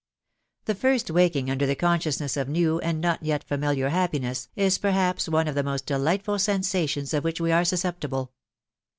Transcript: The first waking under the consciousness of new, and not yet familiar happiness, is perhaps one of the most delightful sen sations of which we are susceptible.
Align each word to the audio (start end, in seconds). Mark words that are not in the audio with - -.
The 0.65 0.73
first 0.73 1.11
waking 1.11 1.51
under 1.51 1.67
the 1.67 1.75
consciousness 1.75 2.35
of 2.35 2.49
new, 2.49 2.79
and 2.79 2.99
not 2.99 3.21
yet 3.21 3.43
familiar 3.43 3.89
happiness, 3.89 4.49
is 4.55 4.79
perhaps 4.79 5.29
one 5.29 5.47
of 5.47 5.53
the 5.53 5.61
most 5.61 5.85
delightful 5.85 6.39
sen 6.39 6.61
sations 6.61 7.13
of 7.13 7.23
which 7.23 7.39
we 7.39 7.51
are 7.51 7.63
susceptible. 7.63 8.33